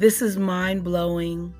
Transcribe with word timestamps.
This 0.00 0.22
is 0.22 0.38
mind 0.38 0.82
blowing, 0.82 1.54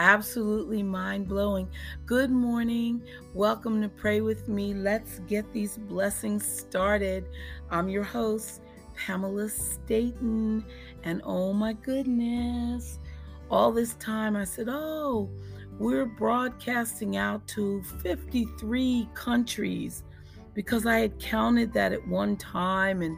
absolutely 0.00 0.82
mind 0.82 1.28
blowing. 1.28 1.68
Good 2.04 2.32
morning. 2.32 3.00
Welcome 3.32 3.80
to 3.80 3.88
Pray 3.88 4.20
With 4.20 4.48
Me. 4.48 4.74
Let's 4.74 5.20
get 5.28 5.52
these 5.52 5.78
blessings 5.78 6.44
started. 6.44 7.26
I'm 7.70 7.88
your 7.88 8.02
host, 8.02 8.60
Pamela 8.96 9.48
Staten. 9.48 10.64
And 11.04 11.22
oh 11.24 11.52
my 11.52 11.74
goodness, 11.74 12.98
all 13.52 13.70
this 13.70 13.94
time 13.94 14.34
I 14.34 14.42
said, 14.42 14.66
oh, 14.68 15.30
we're 15.78 16.06
broadcasting 16.06 17.16
out 17.16 17.46
to 17.50 17.84
53 18.02 19.08
countries 19.14 20.02
because 20.54 20.86
I 20.86 20.98
had 20.98 21.20
counted 21.20 21.72
that 21.74 21.92
at 21.92 22.04
one 22.08 22.36
time. 22.36 23.02
And 23.02 23.16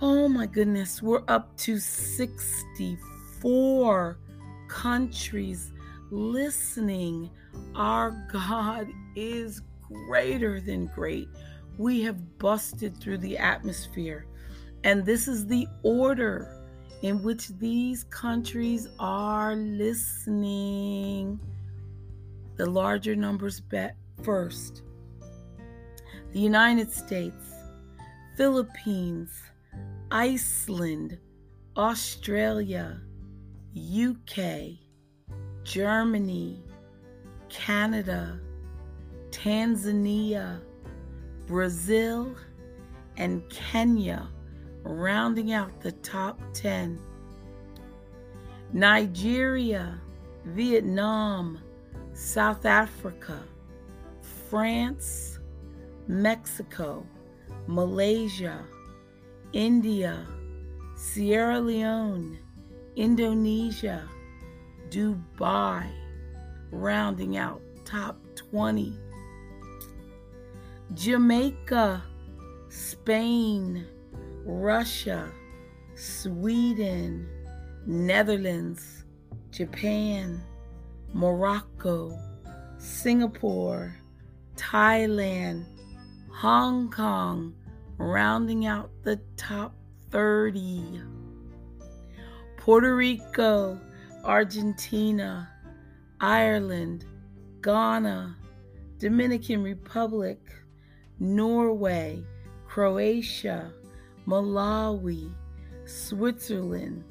oh 0.00 0.28
my 0.28 0.46
goodness, 0.46 1.00
we're 1.00 1.22
up 1.28 1.56
to 1.58 1.78
64 1.78 3.11
four 3.42 4.18
countries 4.68 5.72
listening. 6.10 7.28
Our 7.74 8.26
God 8.32 8.88
is 9.16 9.60
greater 9.82 10.60
than 10.60 10.86
great. 10.86 11.28
We 11.76 12.00
have 12.02 12.38
busted 12.38 12.96
through 12.98 13.18
the 13.18 13.36
atmosphere. 13.36 14.26
And 14.84 15.04
this 15.04 15.28
is 15.28 15.46
the 15.46 15.66
order 15.82 16.62
in 17.02 17.22
which 17.22 17.48
these 17.48 18.04
countries 18.04 18.88
are 18.98 19.56
listening. 19.56 21.40
The 22.56 22.66
larger 22.66 23.16
numbers 23.16 23.60
bet 23.60 23.96
first. 24.22 24.82
The 26.32 26.38
United 26.38 26.92
States, 26.92 27.52
Philippines, 28.36 29.42
Iceland, 30.10 31.18
Australia, 31.76 33.00
UK, 33.76 34.78
Germany, 35.64 36.62
Canada, 37.48 38.40
Tanzania, 39.30 40.60
Brazil, 41.46 42.34
and 43.16 43.48
Kenya, 43.48 44.28
rounding 44.82 45.52
out 45.52 45.80
the 45.80 45.92
top 45.92 46.40
10. 46.52 46.98
Nigeria, 48.72 50.00
Vietnam, 50.46 51.58
South 52.14 52.66
Africa, 52.66 53.42
France, 54.48 55.38
Mexico, 56.08 57.06
Malaysia, 57.66 58.64
India, 59.52 60.26
Sierra 60.96 61.60
Leone, 61.60 62.38
Indonesia, 62.96 64.06
Dubai, 64.90 65.90
rounding 66.70 67.38
out 67.38 67.62
top 67.86 68.18
20. 68.36 68.92
Jamaica, 70.92 72.02
Spain, 72.68 73.86
Russia, 74.44 75.30
Sweden, 75.94 77.26
Netherlands, 77.86 79.04
Japan, 79.50 80.42
Morocco, 81.14 82.18
Singapore, 82.76 83.96
Thailand, 84.56 85.64
Hong 86.30 86.90
Kong, 86.90 87.54
rounding 87.96 88.66
out 88.66 88.90
the 89.02 89.18
top 89.38 89.74
30. 90.10 91.00
Puerto 92.62 92.94
Rico, 92.94 93.76
Argentina, 94.24 95.50
Ireland, 96.20 97.04
Ghana, 97.60 98.36
Dominican 99.00 99.64
Republic, 99.64 100.38
Norway, 101.18 102.22
Croatia, 102.68 103.72
Malawi, 104.28 105.34
Switzerland, 105.86 107.02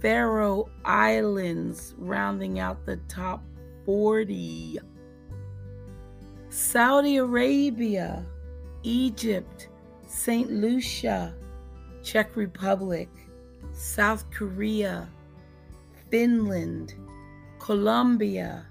Faroe 0.00 0.70
Islands, 0.84 1.96
rounding 1.98 2.60
out 2.60 2.86
the 2.86 2.98
top 3.08 3.42
40. 3.86 4.78
Saudi 6.50 7.16
Arabia, 7.16 8.24
Egypt, 8.84 9.66
St. 10.06 10.52
Lucia, 10.52 11.34
Czech 12.04 12.36
Republic, 12.36 13.08
South 13.74 14.30
Korea, 14.30 15.08
Finland, 16.10 16.94
Colombia, 17.58 18.64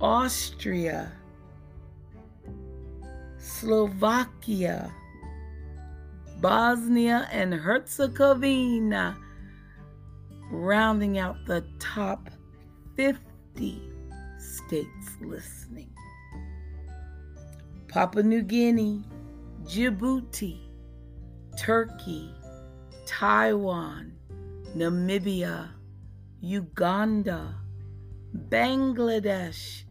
Austria, 0.00 1.12
Slovakia, 3.38 4.92
Bosnia 6.40 7.28
and 7.30 7.54
Herzegovina, 7.54 9.16
rounding 10.50 11.18
out 11.18 11.36
the 11.46 11.64
top 11.78 12.28
50 12.96 13.80
states 14.38 15.08
listening. 15.20 15.90
Papua 17.88 18.24
New 18.24 18.42
Guinea, 18.42 19.04
Djibouti, 19.62 20.58
Turkey, 21.56 22.34
Taiwan, 23.06 24.15
Namibia, 24.76 25.70
Uganda, 26.42 27.54
Bangladesh, 28.50 29.84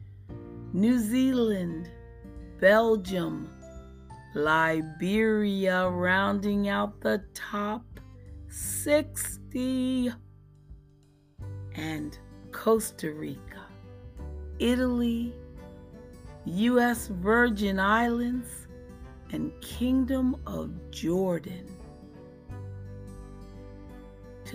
New 0.73 0.99
Zealand, 0.99 1.89
Belgium, 2.59 3.49
Liberia, 4.35 5.89
rounding 5.89 6.69
out 6.69 7.01
the 7.01 7.23
top 7.33 7.83
60, 8.47 10.11
and 11.73 12.19
Costa 12.51 13.11
Rica, 13.11 13.65
Italy, 14.59 15.33
U.S. 16.45 17.07
Virgin 17.07 17.79
Islands, 17.79 18.67
and 19.31 19.51
Kingdom 19.61 20.35
of 20.45 20.69
Jordan 20.91 21.74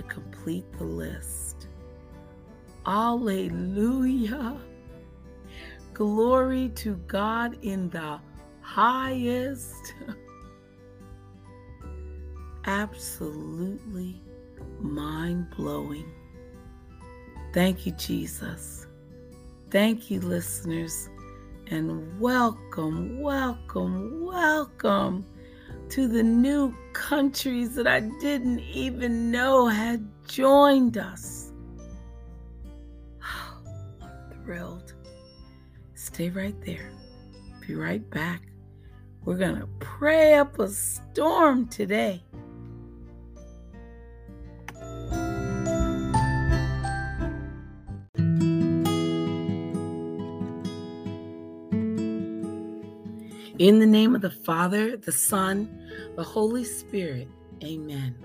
to 0.00 0.09
complete 0.09 0.65
the 0.78 0.84
list. 0.84 1.69
Alleluia. 2.87 4.56
Glory 5.93 6.71
to 6.77 6.94
God 7.06 7.59
in 7.62 7.91
the 7.91 8.19
highest. 8.62 9.94
Absolutely 12.65 14.22
mind 14.78 15.50
blowing. 15.50 16.11
Thank 17.53 17.84
you, 17.84 17.93
Jesus. 17.93 18.87
Thank 19.71 20.11
you, 20.11 20.21
listeners. 20.21 21.11
And 21.67 22.19
welcome, 22.19 23.21
welcome, 23.21 24.25
welcome 24.25 25.27
to 25.91 26.06
the 26.06 26.23
new 26.23 26.73
countries 26.93 27.75
that 27.75 27.89
I 27.89 28.01
didn't 28.21 28.61
even 28.61 29.31
know 29.31 29.67
had 29.67 30.06
joined 30.28 30.97
us. 30.97 31.53
I'm 34.00 34.43
thrilled. 34.45 34.95
Stay 35.95 36.31
right 36.31 36.55
there. 36.65 36.93
Be 37.67 37.75
right 37.75 38.09
back. 38.11 38.43
We're 39.25 39.37
going 39.37 39.56
to 39.61 39.69
pray 39.81 40.34
up 40.34 40.59
a 40.61 40.69
storm 40.69 41.67
today. 41.67 42.23
In 53.61 53.79
the 53.79 53.85
name 53.85 54.15
of 54.15 54.23
the 54.23 54.31
Father, 54.31 54.97
the 54.97 55.12
Son, 55.12 55.69
the 56.17 56.25
Holy 56.25 56.65
Spirit, 56.65 57.29
amen. 57.62 58.17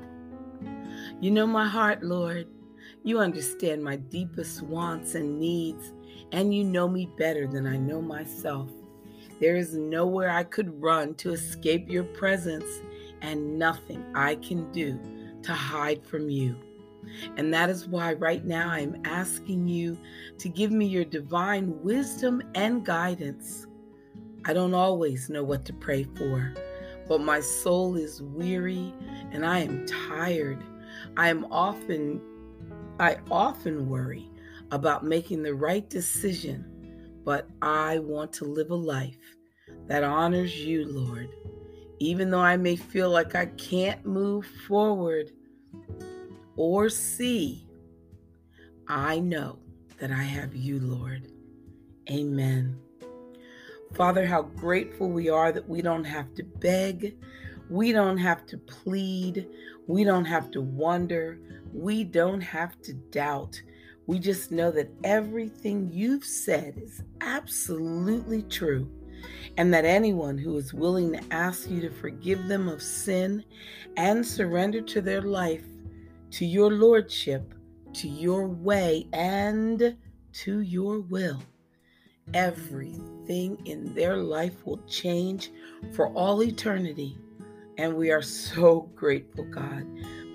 You 1.20 1.30
know 1.30 1.46
my 1.46 1.68
heart, 1.68 2.02
Lord. 2.02 2.48
You 3.04 3.20
understand 3.20 3.84
my 3.84 3.98
deepest 3.98 4.62
wants 4.62 5.14
and 5.14 5.38
needs, 5.38 5.92
and 6.32 6.56
you 6.56 6.64
know 6.64 6.88
me 6.88 7.10
better 7.18 7.48
than 7.48 7.68
I 7.68 7.76
know 7.76 8.02
myself. 8.02 8.70
There 9.42 9.58
is 9.58 9.76
nowhere 9.76 10.30
I 10.30 10.46
could 10.46 10.82
run 10.82 11.16
to 11.16 11.34
escape 11.34 11.90
your 11.90 12.06
presence, 12.06 12.80
and 13.22 13.60
nothing 13.60 14.06
I 14.16 14.36
can 14.36 14.72
do 14.72 14.98
to 15.44 15.54
hide 15.54 16.06
from 16.06 16.30
you. 16.30 16.56
And 17.36 17.54
that 17.54 17.70
is 17.70 17.90
why 17.90 18.14
right 18.14 18.46
now 18.46 18.70
I'm 18.70 19.02
asking 19.04 19.68
you 19.68 19.98
to 20.38 20.48
give 20.48 20.72
me 20.72 20.86
your 20.86 21.04
divine 21.04 21.78
wisdom 21.84 22.42
and 22.56 22.86
guidance. 22.86 23.68
I 24.48 24.54
don't 24.54 24.76
always 24.76 25.28
know 25.28 25.44
what 25.44 25.66
to 25.66 25.74
pray 25.74 26.04
for, 26.04 26.54
but 27.08 27.20
my 27.20 27.40
soul 27.40 27.96
is 27.96 28.22
weary 28.22 28.94
and 29.32 29.44
I 29.44 29.60
am 29.60 29.88
tired. 29.88 30.64
I 31.18 31.30
am 31.30 31.46
often 31.52 32.22
I 33.00 33.18
often 33.30 33.90
worry 33.90 34.30
about 34.72 35.04
making 35.04 35.44
the 35.44 35.54
right 35.54 35.90
decision, 35.90 37.12
but 37.26 37.48
I 37.62 38.00
want 38.00 38.32
to 38.34 38.46
live 38.46 38.70
a 38.70 38.76
life 38.76 39.36
that 39.88 40.04
honors 40.04 40.56
you, 40.56 40.86
Lord. 40.86 41.30
Even 42.00 42.30
though 42.30 42.40
I 42.40 42.56
may 42.56 42.76
feel 42.76 43.10
like 43.10 43.36
I 43.36 43.48
can't 43.48 44.06
move 44.06 44.46
forward 44.68 45.32
or 46.56 46.90
see, 46.90 47.68
I 48.88 49.20
know 49.20 49.58
that 50.00 50.12
I 50.12 50.24
have 50.24 50.56
you, 50.56 50.80
Lord. 50.80 51.32
Amen. 52.10 52.80
Father, 53.96 54.26
how 54.26 54.42
grateful 54.42 55.10
we 55.10 55.30
are 55.30 55.54
that 55.54 55.70
we 55.70 55.82
don't 55.82 56.04
have 56.04 56.34
to 56.36 56.44
beg, 56.44 57.16
we 57.70 57.94
don't 57.94 58.18
have 58.18 58.46
to 58.48 58.58
plead, 58.58 59.48
we 59.88 60.04
don't 60.04 60.26
have 60.26 60.52
to 60.52 60.62
wonder, 60.62 61.40
we 61.74 62.04
don't 62.04 62.42
have 62.42 62.82
to 62.82 62.94
doubt. 62.94 63.62
We 64.06 64.20
just 64.20 64.52
know 64.52 64.70
that 64.72 64.92
everything 65.06 65.90
you've 65.94 66.26
said 66.26 66.78
is 66.78 67.04
absolutely 67.22 68.44
true, 68.44 68.92
and 69.56 69.74
that 69.74 69.86
anyone 69.86 70.38
who 70.38 70.58
is 70.58 70.74
willing 70.74 71.14
to 71.14 71.24
ask 71.32 71.70
you 71.70 71.80
to 71.80 71.90
forgive 71.90 72.50
them 72.50 72.68
of 72.68 72.82
sin 72.82 73.46
and 73.96 74.28
surrender 74.28 74.82
to 74.82 75.00
their 75.00 75.22
life, 75.22 75.64
to 76.32 76.46
your 76.46 76.72
lordship, 76.72 77.54
to 77.94 78.10
your 78.10 78.46
way, 78.50 79.08
and 79.14 79.96
to 80.34 80.60
your 80.60 81.00
will, 81.00 81.42
everything 82.34 83.58
in 83.66 83.94
their 83.94 84.18
life 84.18 84.66
will 84.66 84.82
change 84.88 85.52
for 85.94 86.10
all 86.10 86.42
eternity. 86.44 87.18
And 87.78 87.96
we 87.96 88.12
are 88.12 88.22
so 88.22 88.82
grateful, 88.96 89.46
God, 89.46 89.86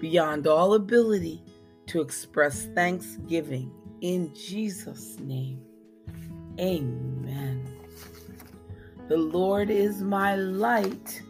beyond 0.01 0.47
all 0.47 0.75
ability 0.75 1.43
to 1.87 2.01
express 2.01 2.67
thanksgiving 2.75 3.73
in 4.01 4.35
Jesus' 4.35 5.19
name. 5.19 5.61
Amen. 6.59 7.67
The 9.09 9.17
Lord 9.17 9.71
is 9.71 10.03
my 10.03 10.37
light 10.37 11.23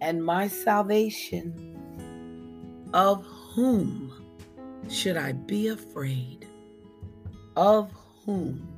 and 0.00 0.24
my 0.24 0.48
salvation. 0.48 1.68
Of 2.92 3.24
whom 3.24 4.12
should 4.90 5.16
I 5.16 5.32
be 5.32 5.68
afraid? 5.68 6.46
Of 7.56 7.90
whom 8.24 8.71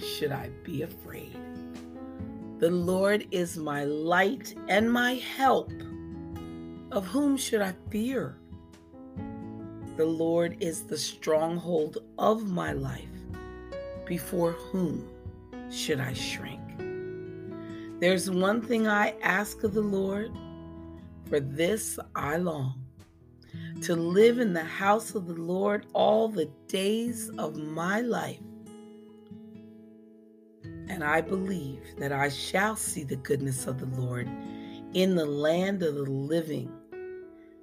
should 0.00 0.32
I 0.32 0.50
be 0.62 0.82
afraid? 0.82 1.36
The 2.58 2.70
Lord 2.70 3.26
is 3.30 3.56
my 3.56 3.84
light 3.84 4.54
and 4.68 4.90
my 4.90 5.14
help. 5.14 5.70
Of 6.90 7.06
whom 7.06 7.36
should 7.36 7.60
I 7.60 7.74
fear? 7.90 8.38
The 9.96 10.06
Lord 10.06 10.56
is 10.60 10.82
the 10.82 10.96
stronghold 10.96 11.98
of 12.18 12.48
my 12.48 12.72
life. 12.72 13.04
Before 14.06 14.52
whom 14.52 15.08
should 15.70 16.00
I 16.00 16.12
shrink? 16.12 16.60
There's 17.98 18.30
one 18.30 18.62
thing 18.62 18.86
I 18.86 19.14
ask 19.22 19.64
of 19.64 19.74
the 19.74 19.80
Lord, 19.80 20.30
for 21.28 21.40
this 21.40 21.98
I 22.14 22.36
long 22.36 22.86
to 23.82 23.94
live 23.94 24.38
in 24.38 24.52
the 24.52 24.64
house 24.64 25.14
of 25.14 25.26
the 25.26 25.34
Lord 25.34 25.86
all 25.92 26.28
the 26.28 26.50
days 26.68 27.30
of 27.38 27.56
my 27.56 28.00
life 28.00 28.40
and 30.96 31.04
I 31.04 31.20
believe 31.20 31.82
that 31.98 32.10
I 32.10 32.30
shall 32.30 32.74
see 32.74 33.04
the 33.04 33.16
goodness 33.16 33.66
of 33.66 33.78
the 33.78 34.00
Lord 34.00 34.26
in 34.94 35.14
the 35.14 35.26
land 35.26 35.82
of 35.82 35.94
the 35.94 36.10
living. 36.10 36.72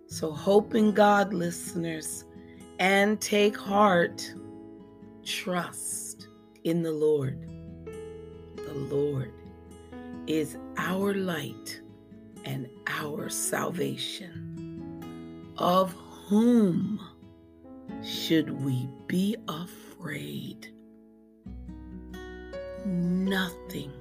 So, 0.06 0.32
hope 0.32 0.76
in 0.76 0.92
God, 0.92 1.34
listeners, 1.34 2.26
and 2.78 3.20
take 3.20 3.58
heart. 3.58 4.32
Trust 5.26 6.28
in 6.64 6.84
the 6.84 6.92
Lord. 6.92 7.44
The 8.56 8.74
Lord 8.76 9.34
is 10.28 10.56
our 10.78 11.16
light 11.16 11.82
and 12.46 12.70
our 12.86 13.30
salvation. 13.30 14.30
Of 15.58 15.92
whom 16.28 17.02
should 18.04 18.64
we 18.64 18.88
be 19.08 19.36
afraid? 19.48 20.73
Nothing, 22.86 23.92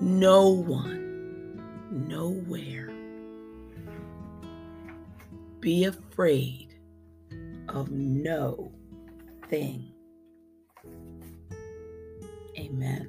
no 0.00 0.48
one, 0.48 1.62
nowhere. 1.90 2.90
Be 5.60 5.84
afraid 5.84 6.74
of 7.68 7.90
no 7.90 8.72
thing. 9.48 9.92
Amen. 12.58 13.08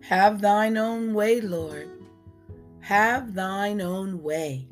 Have 0.00 0.40
thine 0.40 0.76
own 0.76 1.14
way, 1.14 1.40
Lord. 1.40 1.88
Have 2.80 3.34
thine 3.34 3.80
own 3.80 4.22
way. 4.22 4.68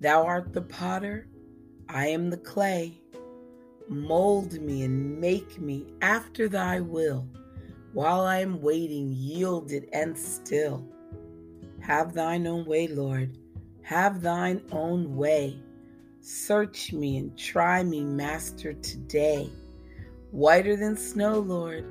Thou 0.00 0.24
art 0.24 0.52
the 0.52 0.62
potter, 0.62 1.28
I 1.88 2.08
am 2.08 2.30
the 2.30 2.38
clay. 2.38 3.00
Mold 3.88 4.60
me 4.60 4.82
and 4.82 5.18
make 5.18 5.58
me 5.60 5.86
after 6.02 6.48
thy 6.48 6.80
will, 6.80 7.26
while 7.92 8.20
I 8.20 8.40
am 8.40 8.60
waiting, 8.60 9.12
yielded 9.12 9.88
and 9.92 10.16
still. 10.16 10.86
Have 11.80 12.12
thine 12.12 12.46
own 12.46 12.66
way, 12.66 12.86
Lord. 12.86 13.38
Have 13.82 14.20
thine 14.20 14.62
own 14.72 15.16
way. 15.16 15.62
Search 16.20 16.92
me 16.92 17.16
and 17.16 17.36
try 17.38 17.82
me, 17.82 18.04
Master, 18.04 18.74
today. 18.74 19.48
Whiter 20.30 20.76
than 20.76 20.94
snow, 20.94 21.38
Lord, 21.38 21.86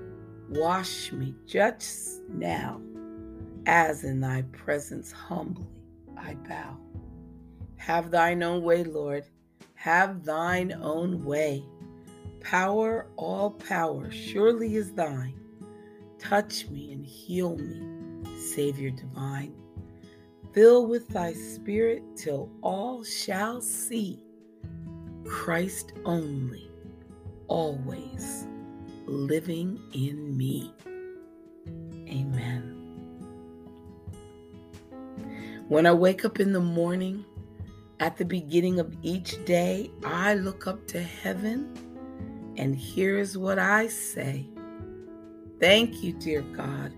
wash 0.49 1.11
me 1.11 1.33
just 1.47 2.21
now, 2.29 2.79
as 3.65 4.03
in 4.03 4.19
thy 4.19 4.43
presence 4.51 5.11
humbly 5.11 5.65
I 6.15 6.35
bow. 6.35 6.77
Have 7.77 8.11
thine 8.11 8.43
own 8.43 8.61
way, 8.61 8.83
Lord. 8.83 9.23
Have 9.73 10.23
thine 10.23 10.73
own 10.79 11.23
way. 11.25 11.63
Power, 12.49 13.07
all 13.17 13.51
power, 13.51 14.09
surely 14.09 14.77
is 14.77 14.93
thine. 14.93 15.37
Touch 16.17 16.65
me 16.69 16.93
and 16.93 17.05
heal 17.05 17.57
me, 17.57 18.23
Savior 18.39 18.89
divine. 18.89 19.53
Fill 20.53 20.87
with 20.87 21.09
thy 21.09 21.33
spirit 21.33 22.03
till 22.15 22.49
all 22.61 23.03
shall 23.03 23.59
see 23.59 24.23
Christ 25.25 25.91
only, 26.05 26.71
always 27.49 28.47
living 29.07 29.77
in 29.93 30.37
me. 30.37 30.73
Amen. 32.07 32.73
When 35.67 35.85
I 35.85 35.91
wake 35.91 36.23
up 36.23 36.39
in 36.39 36.53
the 36.53 36.61
morning, 36.61 37.25
at 37.99 38.15
the 38.15 38.23
beginning 38.23 38.79
of 38.79 38.95
each 39.01 39.43
day, 39.43 39.91
I 40.05 40.35
look 40.35 40.65
up 40.65 40.87
to 40.87 41.01
heaven 41.01 41.86
and 42.57 42.75
here's 42.75 43.37
what 43.37 43.59
I 43.59 43.87
say 43.87 44.47
Thank 45.59 46.03
you, 46.03 46.13
dear 46.13 46.41
God, 46.41 46.93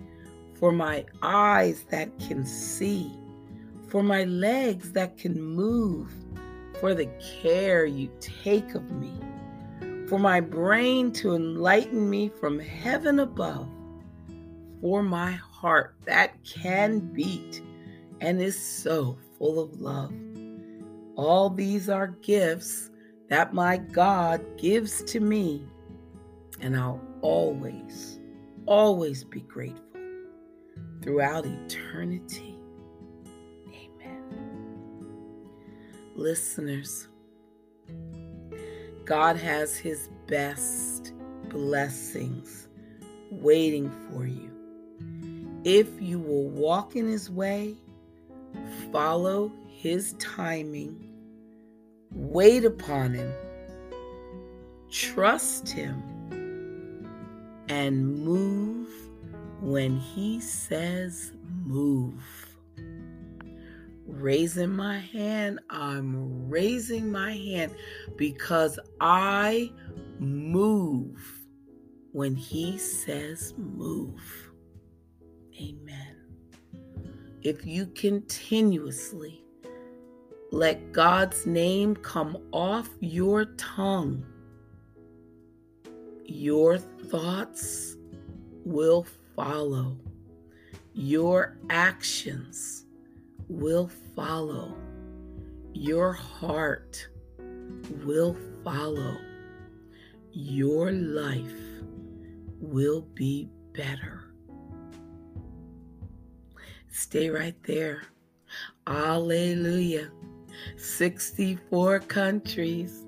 for 0.55 0.71
my 0.73 1.05
eyes 1.21 1.85
that 1.91 2.17
can 2.19 2.45
see, 2.45 3.09
for 3.87 4.03
my 4.03 4.25
legs 4.25 4.91
that 4.93 5.17
can 5.17 5.41
move, 5.41 6.13
for 6.79 6.93
the 6.93 7.09
care 7.41 7.85
you 7.85 8.11
take 8.19 8.75
of 8.75 8.91
me, 8.91 9.13
for 10.07 10.19
my 10.19 10.41
brain 10.41 11.13
to 11.13 11.35
enlighten 11.35 12.09
me 12.09 12.27
from 12.27 12.59
heaven 12.59 13.19
above, 13.19 13.69
for 14.81 15.03
my 15.03 15.31
heart 15.31 15.95
that 16.05 16.43
can 16.43 16.99
beat 16.99 17.61
and 18.19 18.41
is 18.41 18.59
so 18.59 19.17
full 19.37 19.59
of 19.61 19.79
love. 19.79 20.13
All 21.15 21.49
these 21.49 21.89
are 21.89 22.07
gifts 22.07 22.89
that 23.29 23.53
my 23.53 23.77
God 23.77 24.43
gives 24.57 25.03
to 25.03 25.19
me, 25.19 25.63
and 26.61 26.75
I'll 26.75 27.01
always, 27.21 28.19
always 28.65 29.23
be 29.23 29.41
grateful 29.41 29.83
throughout 31.01 31.45
eternity. 31.45 32.57
Amen. 33.67 34.33
Listeners, 36.15 37.07
God 39.05 39.37
has 39.37 39.77
His 39.77 40.09
best 40.27 41.13
blessings 41.49 42.67
waiting 43.31 43.91
for 44.09 44.25
you. 44.25 44.51
If 45.63 46.01
you 46.01 46.19
will 46.19 46.49
walk 46.49 46.95
in 46.95 47.07
His 47.07 47.29
way, 47.29 47.75
follow 48.91 49.51
His 49.67 50.13
timing, 50.13 51.08
Wait 52.11 52.65
upon 52.65 53.13
Him, 53.13 53.33
trust 54.89 55.69
Him, 55.69 56.03
and 57.69 58.23
move 58.25 58.89
when 59.61 59.97
He 59.97 60.39
says 60.41 61.33
move. 61.65 62.23
raising 64.05 64.71
my 64.71 64.97
hand. 64.97 65.59
I'm 65.69 66.49
raising 66.49 67.11
my 67.11 67.31
hand 67.31 67.73
because 68.17 68.79
I 68.99 69.71
move 70.19 71.21
when 72.11 72.35
He 72.35 72.77
says 72.77 73.53
move. 73.57 74.51
Amen. 75.61 76.15
If 77.43 77.65
you 77.65 77.85
continuously 77.87 79.43
let 80.51 80.91
God's 80.91 81.45
name 81.45 81.95
come 81.95 82.37
off 82.51 82.89
your 82.99 83.45
tongue, 83.57 84.25
your 86.25 86.77
thoughts 86.77 87.95
will 88.65 89.05
follow. 89.35 89.97
Your 90.93 91.57
actions 91.69 92.85
will 93.47 93.89
follow. 94.15 94.75
Your 95.73 96.11
heart 96.13 97.07
will 98.03 98.35
follow. 98.63 99.17
Your 100.31 100.91
life 100.91 101.61
will 102.59 103.01
be 103.13 103.49
better. 103.73 104.25
Stay 106.91 107.29
right 107.29 107.55
there. 107.63 108.03
Alleluia. 108.85 110.09
64 110.77 111.99
countries. 112.01 113.05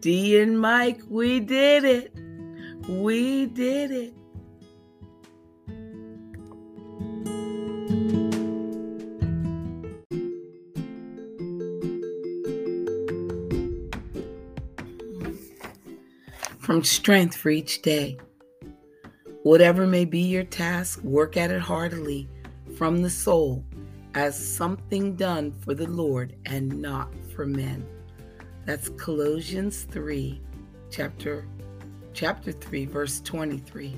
D 0.00 0.38
and 0.40 0.60
Mike, 0.60 1.00
we 1.08 1.40
did 1.40 1.84
it. 1.84 2.14
We 2.88 3.46
did 3.46 3.90
it. 3.90 4.14
From 16.58 16.82
strength 16.82 17.36
for 17.36 17.50
each 17.50 17.82
day. 17.82 18.18
Whatever 19.42 19.86
may 19.86 20.04
be 20.04 20.20
your 20.20 20.44
task, 20.44 21.02
work 21.04 21.36
at 21.36 21.50
it 21.50 21.60
heartily 21.60 22.28
from 22.76 23.02
the 23.02 23.10
soul 23.10 23.64
as 24.16 24.34
something 24.34 25.14
done 25.14 25.52
for 25.60 25.74
the 25.74 25.86
Lord 25.86 26.34
and 26.46 26.80
not 26.80 27.12
for 27.34 27.44
men. 27.44 27.86
That's 28.64 28.88
Colossians 28.88 29.82
3, 29.90 30.40
chapter 30.90 31.46
chapter 32.14 32.50
3, 32.50 32.86
verse 32.86 33.20
23. 33.20 33.94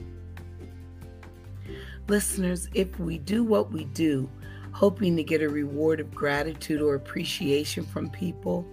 Listeners, 2.08 2.68
if 2.74 2.98
we 2.98 3.18
do 3.18 3.44
what 3.44 3.70
we 3.70 3.84
do, 3.84 4.28
hoping 4.72 5.16
to 5.16 5.22
get 5.22 5.40
a 5.40 5.48
reward 5.48 6.00
of 6.00 6.12
gratitude 6.12 6.82
or 6.82 6.96
appreciation 6.96 7.86
from 7.86 8.10
people, 8.10 8.66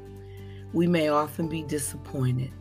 we 0.74 0.88
may 0.88 1.10
often 1.10 1.48
be 1.48 1.62
disappointed. 1.62 2.52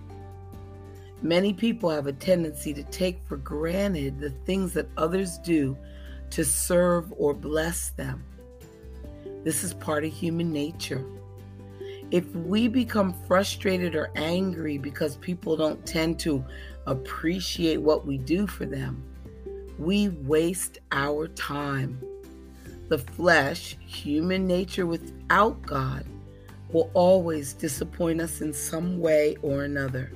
Many 1.23 1.55
people 1.55 1.89
have 1.89 2.07
a 2.07 2.13
tendency 2.13 2.75
to 2.75 2.83
take 2.83 3.27
for 3.27 3.39
granted 3.39 4.21
the 4.21 4.31
things 4.45 4.75
that 4.75 4.91
others 4.99 5.39
do 5.39 5.75
to 6.29 6.45
serve 6.45 7.11
or 7.17 7.33
bless 7.33 7.89
them. 7.89 8.23
This 9.45 9.63
is 9.63 9.75
part 9.75 10.05
of 10.05 10.13
human 10.13 10.53
nature. 10.53 11.05
If 12.11 12.27
we 12.35 12.67
become 12.67 13.15
frustrated 13.27 13.95
or 13.95 14.11
angry 14.17 14.79
because 14.79 15.17
people 15.17 15.57
don't 15.57 15.85
tend 15.87 16.19
to 16.21 16.45
appreciate 16.87 17.77
what 17.77 18.07
we 18.07 18.19
do 18.19 18.47
for 18.47 18.65
them, 18.65 19.03
we 19.79 20.09
waste 20.09 20.79
our 20.93 21.29
time. 21.29 22.01
The 22.89 22.99
flesh, 22.99 23.77
human 23.85 24.47
nature 24.47 24.87
without 24.87 25.61
God, 25.63 26.07
will 26.71 26.91
always 26.95 27.53
disappoint 27.53 28.21
us 28.21 28.41
in 28.41 28.53
some 28.53 28.99
way 28.99 29.37
or 29.43 29.65
another. 29.65 30.11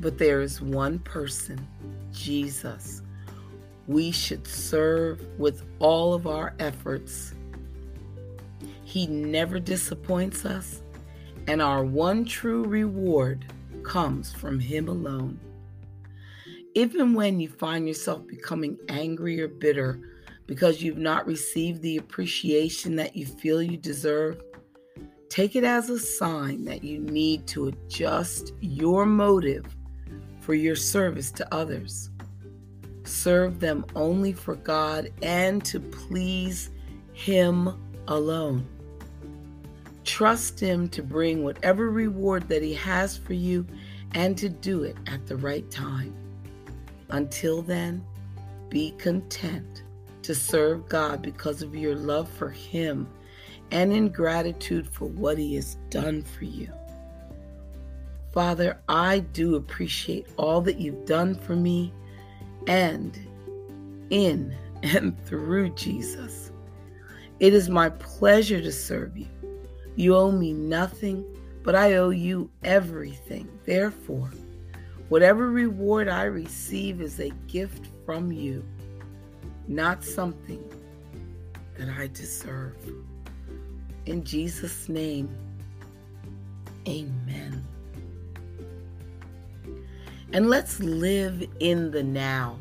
But 0.00 0.18
there 0.18 0.40
is 0.40 0.60
one 0.60 0.98
person, 0.98 1.66
Jesus, 2.12 3.02
we 3.86 4.10
should 4.10 4.46
serve 4.46 5.20
with 5.38 5.62
all 5.78 6.14
of 6.14 6.26
our 6.26 6.54
efforts. 6.58 7.34
He 8.92 9.06
never 9.06 9.58
disappoints 9.58 10.44
us, 10.44 10.82
and 11.46 11.62
our 11.62 11.82
one 11.82 12.26
true 12.26 12.62
reward 12.62 13.46
comes 13.84 14.34
from 14.34 14.60
Him 14.60 14.86
alone. 14.86 15.40
Even 16.74 17.14
when 17.14 17.40
you 17.40 17.48
find 17.48 17.88
yourself 17.88 18.26
becoming 18.26 18.76
angry 18.90 19.40
or 19.40 19.48
bitter 19.48 19.98
because 20.46 20.82
you've 20.82 20.98
not 20.98 21.26
received 21.26 21.80
the 21.80 21.96
appreciation 21.96 22.94
that 22.96 23.16
you 23.16 23.24
feel 23.24 23.62
you 23.62 23.78
deserve, 23.78 24.42
take 25.30 25.56
it 25.56 25.64
as 25.64 25.88
a 25.88 25.98
sign 25.98 26.66
that 26.66 26.84
you 26.84 26.98
need 26.98 27.46
to 27.46 27.68
adjust 27.68 28.52
your 28.60 29.06
motive 29.06 29.74
for 30.40 30.52
your 30.52 30.76
service 30.76 31.30
to 31.30 31.54
others. 31.54 32.10
Serve 33.04 33.58
them 33.58 33.86
only 33.96 34.34
for 34.34 34.54
God 34.54 35.08
and 35.22 35.64
to 35.64 35.80
please 35.80 36.68
Him 37.14 37.70
alone. 38.06 38.68
Trust 40.04 40.58
Him 40.60 40.88
to 40.90 41.02
bring 41.02 41.42
whatever 41.44 41.90
reward 41.90 42.48
that 42.48 42.62
He 42.62 42.74
has 42.74 43.16
for 43.16 43.34
you 43.34 43.66
and 44.12 44.36
to 44.38 44.48
do 44.48 44.82
it 44.82 44.96
at 45.06 45.26
the 45.26 45.36
right 45.36 45.68
time. 45.70 46.14
Until 47.10 47.62
then, 47.62 48.04
be 48.68 48.92
content 48.92 49.82
to 50.22 50.34
serve 50.34 50.88
God 50.88 51.22
because 51.22 51.62
of 51.62 51.74
your 51.74 51.94
love 51.94 52.28
for 52.28 52.50
Him 52.50 53.08
and 53.70 53.92
in 53.92 54.08
gratitude 54.08 54.88
for 54.88 55.06
what 55.06 55.38
He 55.38 55.54
has 55.56 55.76
done 55.90 56.22
for 56.22 56.44
you. 56.44 56.72
Father, 58.32 58.80
I 58.88 59.20
do 59.20 59.56
appreciate 59.56 60.26
all 60.38 60.62
that 60.62 60.78
you've 60.78 61.04
done 61.04 61.34
for 61.34 61.54
me 61.54 61.92
and 62.66 63.18
in 64.10 64.54
and 64.82 65.18
through 65.26 65.70
Jesus. 65.74 66.50
It 67.40 67.52
is 67.52 67.68
my 67.68 67.90
pleasure 67.90 68.60
to 68.60 68.72
serve 68.72 69.16
you. 69.16 69.26
You 69.96 70.16
owe 70.16 70.32
me 70.32 70.52
nothing, 70.52 71.24
but 71.62 71.74
I 71.74 71.94
owe 71.94 72.10
you 72.10 72.50
everything. 72.64 73.48
Therefore, 73.64 74.30
whatever 75.08 75.50
reward 75.50 76.08
I 76.08 76.24
receive 76.24 77.00
is 77.00 77.20
a 77.20 77.30
gift 77.46 77.88
from 78.06 78.32
you, 78.32 78.64
not 79.68 80.02
something 80.02 80.62
that 81.78 81.88
I 81.88 82.08
deserve. 82.08 82.76
In 84.06 84.24
Jesus' 84.24 84.88
name, 84.88 85.28
amen. 86.88 87.64
And 90.32 90.48
let's 90.48 90.80
live 90.80 91.46
in 91.60 91.90
the 91.90 92.02
now. 92.02 92.58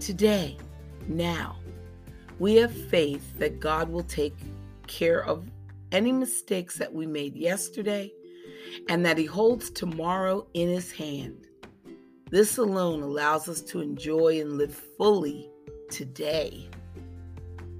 Today, 0.00 0.56
now, 1.06 1.56
we 2.38 2.56
have 2.56 2.72
faith 2.72 3.38
that 3.38 3.60
God 3.60 3.88
will 3.88 4.02
take 4.02 4.36
care 4.88 5.24
of 5.24 5.44
any 5.92 6.12
mistakes 6.12 6.76
that 6.76 6.92
we 6.92 7.06
made 7.06 7.36
yesterday 7.36 8.12
and 8.88 9.04
that 9.04 9.18
He 9.18 9.24
holds 9.24 9.70
tomorrow 9.70 10.46
in 10.54 10.68
His 10.68 10.92
hand. 10.92 11.46
This 12.30 12.58
alone 12.58 13.02
allows 13.02 13.48
us 13.48 13.62
to 13.62 13.80
enjoy 13.80 14.40
and 14.40 14.58
live 14.58 14.74
fully 14.96 15.50
today. 15.90 16.68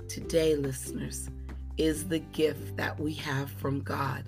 Today, 0.08 0.56
listeners, 0.56 1.28
is 1.76 2.08
the 2.08 2.18
gift 2.18 2.76
that 2.76 2.98
we 2.98 3.12
have 3.14 3.50
from 3.50 3.80
God. 3.80 4.24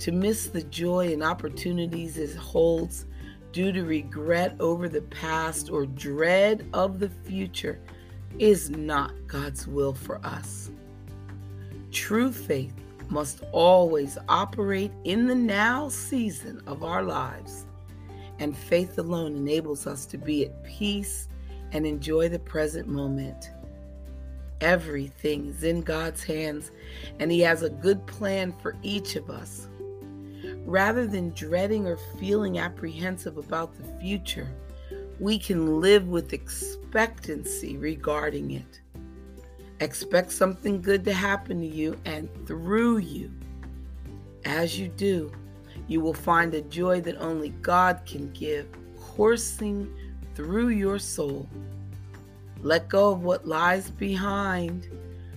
To 0.00 0.12
miss 0.12 0.48
the 0.48 0.62
joy 0.62 1.12
and 1.12 1.22
opportunities 1.22 2.18
it 2.18 2.34
holds 2.36 3.06
due 3.52 3.72
to 3.72 3.84
regret 3.84 4.54
over 4.60 4.88
the 4.88 5.02
past 5.02 5.70
or 5.70 5.86
dread 5.86 6.68
of 6.74 6.98
the 6.98 7.08
future 7.08 7.80
is 8.38 8.68
not 8.68 9.14
God's 9.26 9.66
will 9.66 9.94
for 9.94 10.24
us. 10.24 10.70
True 11.96 12.30
faith 12.30 12.74
must 13.08 13.42
always 13.52 14.18
operate 14.28 14.92
in 15.04 15.26
the 15.26 15.34
now 15.34 15.88
season 15.88 16.60
of 16.66 16.84
our 16.84 17.02
lives, 17.02 17.64
and 18.38 18.54
faith 18.54 18.98
alone 18.98 19.34
enables 19.34 19.86
us 19.86 20.04
to 20.06 20.18
be 20.18 20.44
at 20.44 20.62
peace 20.62 21.26
and 21.72 21.86
enjoy 21.86 22.28
the 22.28 22.38
present 22.38 22.86
moment. 22.86 23.50
Everything 24.60 25.46
is 25.46 25.64
in 25.64 25.80
God's 25.80 26.22
hands, 26.22 26.70
and 27.18 27.32
He 27.32 27.40
has 27.40 27.62
a 27.62 27.70
good 27.70 28.06
plan 28.06 28.52
for 28.60 28.76
each 28.82 29.16
of 29.16 29.30
us. 29.30 29.66
Rather 30.66 31.06
than 31.06 31.30
dreading 31.30 31.86
or 31.86 31.96
feeling 32.20 32.58
apprehensive 32.58 33.38
about 33.38 33.74
the 33.74 34.00
future, 34.00 34.54
we 35.18 35.38
can 35.38 35.80
live 35.80 36.08
with 36.08 36.34
expectancy 36.34 37.78
regarding 37.78 38.50
it. 38.50 38.82
Expect 39.80 40.32
something 40.32 40.80
good 40.80 41.04
to 41.04 41.12
happen 41.12 41.60
to 41.60 41.66
you 41.66 41.98
and 42.04 42.28
through 42.46 42.98
you. 42.98 43.30
As 44.44 44.78
you 44.78 44.88
do, 44.88 45.32
you 45.86 46.00
will 46.00 46.14
find 46.14 46.54
a 46.54 46.62
joy 46.62 47.00
that 47.02 47.16
only 47.18 47.50
God 47.50 48.00
can 48.06 48.32
give 48.32 48.68
coursing 48.98 49.92
through 50.34 50.68
your 50.68 50.98
soul. 50.98 51.48
Let 52.62 52.88
go 52.88 53.12
of 53.12 53.22
what 53.22 53.46
lies 53.46 53.90
behind. 53.90 54.88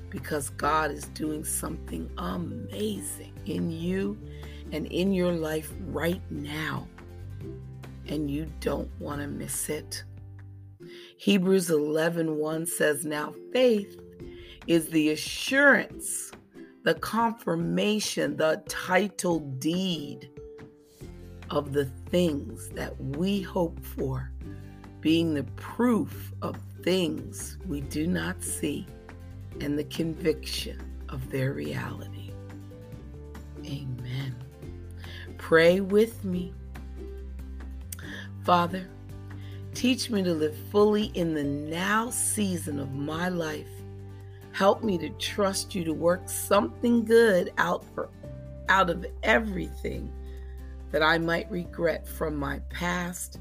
because 0.10 0.50
God 0.50 0.92
is 0.92 1.06
doing 1.06 1.44
something 1.44 2.10
amazing 2.18 3.34
in 3.46 3.72
you 3.72 4.18
and 4.72 4.88
in 4.88 5.14
your 5.14 5.32
life 5.32 5.72
right 5.88 6.22
now. 6.32 6.88
And 8.08 8.30
you 8.30 8.48
don't 8.60 8.90
want 9.00 9.22
to 9.22 9.28
miss 9.28 9.70
it. 9.70 10.04
Hebrews 11.18 11.70
11 11.70 12.38
1 12.38 12.66
says, 12.66 13.06
Now 13.06 13.34
faith 13.54 14.00
is 14.68 14.90
the 14.90 15.10
assurance, 15.10 16.32
the 16.84 16.94
confirmation, 16.96 18.38
the 18.38 18.62
title 18.68 19.40
deed 19.40 20.30
of 21.50 21.74
the 21.74 21.86
things 22.10 22.70
that 22.70 23.00
we 23.00 23.42
hope 23.42 23.84
for, 23.84 24.32
being 25.02 25.34
the 25.34 25.44
proof 25.56 26.34
of 26.42 26.58
things 26.84 27.58
we 27.68 27.82
do 27.82 28.08
not 28.08 28.44
see 28.44 28.86
and 29.62 29.78
the 29.78 29.84
conviction 29.86 30.80
of 31.10 31.30
their 31.30 31.54
reality. 31.54 32.32
Amen. 33.66 34.36
Pray 35.38 35.80
with 35.80 36.24
me. 36.24 36.54
Father, 38.44 38.88
teach 39.74 40.10
me 40.10 40.24
to 40.24 40.34
live 40.34 40.56
fully 40.72 41.06
in 41.14 41.34
the 41.34 41.44
now 41.44 42.10
season 42.10 42.80
of 42.80 42.94
my 42.94 43.30
life. 43.30 43.68
Help 44.52 44.84
me 44.84 44.98
to 44.98 45.10
trust 45.12 45.76
you 45.76 45.84
to 45.84 45.94
work 45.94 46.28
something 46.30 47.06
good 47.06 47.52
out 47.58 47.84
for 47.94 48.10
out 48.68 48.90
of 48.90 49.06
everything 49.24 50.12
that 50.92 51.02
I 51.02 51.18
might 51.18 51.50
regret 51.50 52.08
from 52.08 52.36
my 52.36 52.60
past 52.70 53.40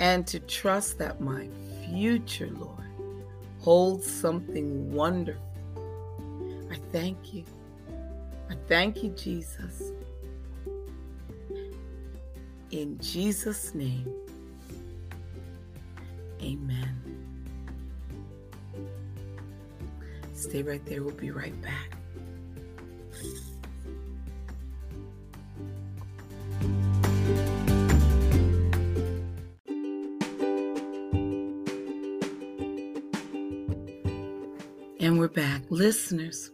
and 0.00 0.26
to 0.26 0.40
trust 0.40 0.98
that 0.98 1.20
my 1.20 1.48
future, 1.86 2.50
Lord, 2.50 2.78
holds 3.60 4.10
something 4.10 4.92
wonderful 4.92 5.52
I 6.72 6.78
thank 6.90 7.34
you. 7.34 7.44
I 8.48 8.54
thank 8.66 9.02
you, 9.02 9.10
Jesus. 9.10 9.92
In 12.70 12.98
Jesus' 12.98 13.74
name, 13.74 14.10
amen. 16.40 17.11
Stay 20.42 20.64
right 20.64 20.84
there. 20.86 21.04
We'll 21.04 21.14
be 21.14 21.30
right 21.30 21.54
back. 21.62 21.92
And 34.98 35.16
we're 35.16 35.28
back. 35.28 35.62
Listeners, 35.70 36.50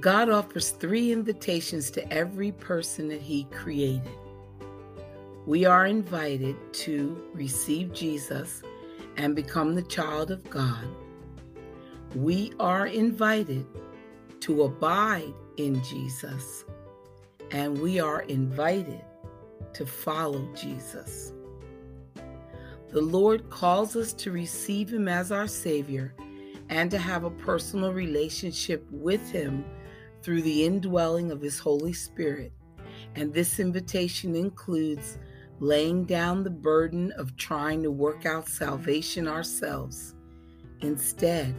God 0.00 0.30
offers 0.30 0.70
three 0.70 1.12
invitations 1.12 1.90
to 1.90 2.10
every 2.10 2.52
person 2.52 3.08
that 3.08 3.20
He 3.20 3.44
created. 3.52 4.08
We 5.44 5.66
are 5.66 5.84
invited 5.84 6.56
to 6.72 7.22
receive 7.34 7.92
Jesus 7.92 8.62
and 9.18 9.36
become 9.36 9.74
the 9.74 9.82
child 9.82 10.30
of 10.30 10.48
God. 10.48 10.86
We 12.16 12.54
are 12.58 12.86
invited 12.86 13.66
to 14.40 14.62
abide 14.62 15.34
in 15.58 15.84
Jesus, 15.84 16.64
and 17.50 17.78
we 17.78 18.00
are 18.00 18.22
invited 18.22 19.04
to 19.74 19.84
follow 19.84 20.48
Jesus. 20.54 21.34
The 22.88 23.02
Lord 23.02 23.50
calls 23.50 23.96
us 23.96 24.14
to 24.14 24.32
receive 24.32 24.90
Him 24.90 25.08
as 25.08 25.30
our 25.30 25.46
Savior 25.46 26.14
and 26.70 26.90
to 26.90 26.96
have 26.96 27.24
a 27.24 27.30
personal 27.30 27.92
relationship 27.92 28.86
with 28.90 29.30
Him 29.30 29.62
through 30.22 30.40
the 30.40 30.64
indwelling 30.64 31.30
of 31.30 31.42
His 31.42 31.58
Holy 31.58 31.92
Spirit. 31.92 32.50
And 33.14 33.34
this 33.34 33.60
invitation 33.60 34.34
includes 34.34 35.18
laying 35.60 36.06
down 36.06 36.44
the 36.44 36.50
burden 36.50 37.12
of 37.18 37.36
trying 37.36 37.82
to 37.82 37.90
work 37.90 38.24
out 38.24 38.48
salvation 38.48 39.28
ourselves. 39.28 40.14
Instead, 40.80 41.54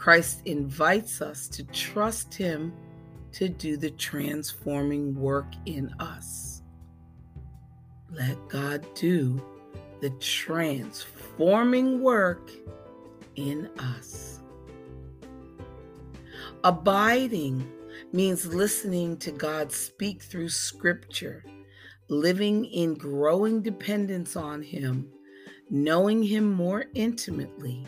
Christ 0.00 0.40
invites 0.46 1.20
us 1.20 1.46
to 1.48 1.62
trust 1.64 2.32
Him 2.32 2.72
to 3.32 3.50
do 3.50 3.76
the 3.76 3.90
transforming 3.90 5.14
work 5.14 5.52
in 5.66 5.90
us. 6.00 6.62
Let 8.10 8.48
God 8.48 8.86
do 8.94 9.44
the 10.00 10.08
transforming 10.18 12.00
work 12.00 12.50
in 13.36 13.68
us. 13.78 14.40
Abiding 16.64 17.70
means 18.10 18.46
listening 18.46 19.18
to 19.18 19.30
God 19.32 19.70
speak 19.70 20.22
through 20.22 20.48
Scripture, 20.48 21.44
living 22.08 22.64
in 22.64 22.94
growing 22.94 23.60
dependence 23.60 24.34
on 24.34 24.62
Him, 24.62 25.12
knowing 25.68 26.22
Him 26.22 26.50
more 26.50 26.86
intimately, 26.94 27.86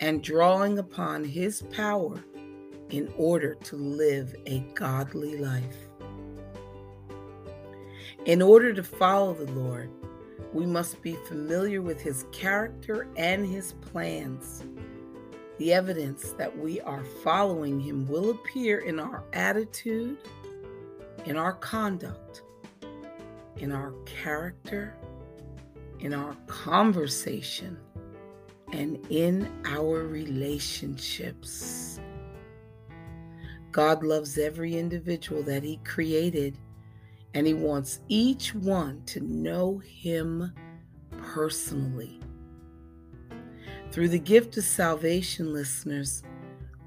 and 0.00 0.22
drawing 0.22 0.78
upon 0.78 1.24
His 1.24 1.62
power 1.74 2.22
in 2.90 3.12
order 3.16 3.54
to 3.54 3.76
live 3.76 4.34
a 4.46 4.60
godly 4.74 5.38
life. 5.38 5.76
In 8.24 8.42
order 8.42 8.72
to 8.72 8.82
follow 8.82 9.34
the 9.34 9.50
Lord, 9.52 9.90
we 10.52 10.66
must 10.66 11.02
be 11.02 11.14
familiar 11.26 11.82
with 11.82 12.00
His 12.00 12.24
character 12.32 13.06
and 13.16 13.46
His 13.46 13.74
plans. 13.74 14.64
The 15.58 15.72
evidence 15.72 16.30
that 16.38 16.56
we 16.56 16.80
are 16.82 17.02
following 17.24 17.80
him 17.80 18.06
will 18.06 18.30
appear 18.30 18.78
in 18.78 19.00
our 19.00 19.24
attitude, 19.32 20.18
in 21.24 21.36
our 21.36 21.54
conduct, 21.54 22.42
in 23.56 23.72
our 23.72 23.92
character, 24.04 24.94
in 25.98 26.14
our 26.14 26.36
conversation, 26.46 27.76
and 28.72 28.98
in 29.10 29.50
our 29.64 30.06
relationships. 30.06 32.00
God 33.72 34.02
loves 34.02 34.38
every 34.38 34.76
individual 34.76 35.42
that 35.44 35.62
He 35.62 35.78
created, 35.84 36.58
and 37.34 37.46
He 37.46 37.54
wants 37.54 38.00
each 38.08 38.54
one 38.54 39.02
to 39.06 39.20
know 39.20 39.78
Him 39.78 40.52
personally. 41.34 42.20
Through 43.90 44.08
the 44.08 44.18
gift 44.18 44.56
of 44.56 44.64
salvation, 44.64 45.52
listeners, 45.52 46.22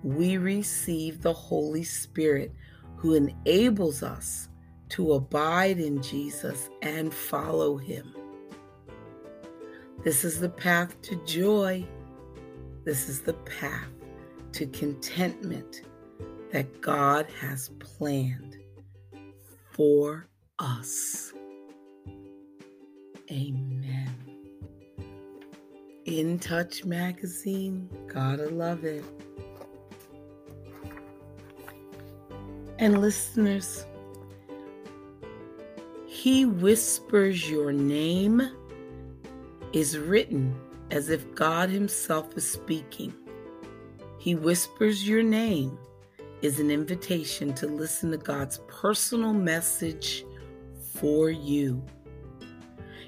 we 0.04 0.38
receive 0.38 1.22
the 1.22 1.34
Holy 1.34 1.84
Spirit 1.84 2.52
who 2.96 3.16
enables 3.16 4.04
us 4.04 4.50
to 4.90 5.14
abide 5.14 5.80
in 5.80 6.02
Jesus 6.02 6.70
and 6.82 7.14
follow 7.14 7.78
him. 7.78 8.14
This 10.04 10.24
is 10.24 10.40
the 10.40 10.50
path 10.50 11.00
to 11.04 11.16
joy. 11.26 11.86
This 12.86 13.08
is 13.08 13.22
the 13.22 13.34
path 13.34 13.88
to 14.54 14.66
contentment 14.66 15.84
that 16.52 16.82
God 16.82 17.28
has 17.40 17.70
planned 17.80 18.58
for 19.70 20.28
us. 20.58 21.34
Amen. 23.32 24.10
In 26.06 26.40
Touch 26.40 26.84
Magazine. 26.84 27.88
Gotta 28.08 28.50
love 28.50 28.84
it. 28.84 29.06
And 32.80 33.00
listeners, 33.00 33.86
He 36.08 36.46
whispers 36.46 37.48
your 37.48 37.72
name 37.72 38.42
is 39.74 39.98
written 39.98 40.60
as 40.92 41.10
if 41.10 41.34
God 41.36 41.70
Himself 41.70 42.36
is 42.38 42.50
speaking. 42.50 43.14
He 44.20 44.36
whispers 44.36 45.08
your 45.08 45.24
name 45.24 45.78
is 46.42 46.60
an 46.60 46.72
invitation 46.72 47.54
to 47.54 47.68
listen 47.68 48.12
to 48.12 48.18
God's 48.18 48.60
personal 48.68 49.34
message 49.34 50.26
for 50.96 51.30
you. 51.30 51.84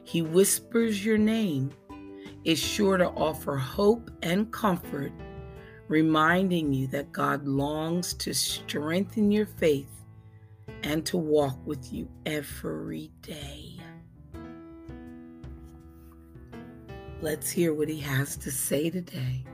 He 0.03 0.21
whispers 0.21 1.03
your 1.03 1.17
name 1.17 1.71
is 2.43 2.59
sure 2.59 2.97
to 2.97 3.09
offer 3.09 3.55
hope 3.55 4.11
and 4.21 4.51
comfort, 4.51 5.11
reminding 5.87 6.73
you 6.73 6.87
that 6.87 7.11
God 7.11 7.47
longs 7.47 8.13
to 8.15 8.33
strengthen 8.33 9.31
your 9.31 9.45
faith 9.45 9.89
and 10.83 11.05
to 11.05 11.17
walk 11.17 11.57
with 11.65 11.93
you 11.93 12.09
every 12.25 13.11
day. 13.21 13.62
Let's 17.23 17.49
hear 17.49 17.73
what 17.73 17.87
he 17.87 18.01
has 18.01 18.35
to 18.35 18.51
say 18.51 18.89
today. 18.89 19.45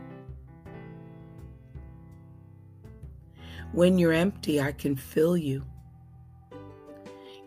When 3.73 3.99
you're 3.99 4.11
empty, 4.11 4.59
I 4.59 4.71
can 4.71 4.95
fill 4.95 5.37
you. 5.37 5.63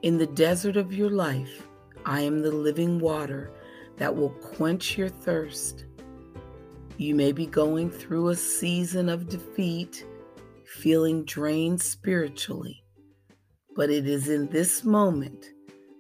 In 0.02 0.18
the 0.18 0.28
desert 0.28 0.76
of 0.76 0.94
your 0.94 1.10
life, 1.10 1.66
I 2.06 2.20
am 2.20 2.40
the 2.40 2.52
living 2.52 3.00
water 3.00 3.50
that 3.96 4.14
will 4.14 4.30
quench 4.30 4.96
your 4.96 5.08
thirst. 5.08 5.86
You 6.98 7.16
may 7.16 7.32
be 7.32 7.46
going 7.46 7.90
through 7.90 8.28
a 8.28 8.36
season 8.36 9.08
of 9.08 9.28
defeat, 9.28 10.06
feeling 10.64 11.24
drained 11.24 11.82
spiritually. 11.82 12.84
But 13.74 13.90
it 13.90 14.06
is 14.06 14.28
in 14.28 14.46
this 14.50 14.84
moment 14.84 15.46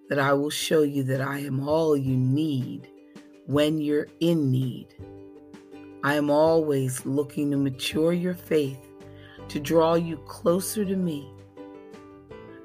that 0.08 0.20
I 0.20 0.32
will 0.32 0.48
show 0.48 0.82
you 0.82 1.02
that 1.02 1.20
I 1.20 1.40
am 1.40 1.68
all 1.68 1.96
you 1.96 2.16
need 2.16 2.91
when 3.52 3.78
you're 3.78 4.08
in 4.20 4.50
need. 4.50 4.94
I 6.02 6.14
am 6.14 6.30
always 6.30 7.04
looking 7.04 7.50
to 7.50 7.58
mature 7.58 8.14
your 8.14 8.32
faith, 8.32 8.80
to 9.48 9.60
draw 9.60 9.94
you 9.94 10.16
closer 10.26 10.86
to 10.86 10.96
me. 10.96 11.30